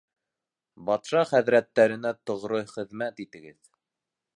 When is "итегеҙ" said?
3.27-3.61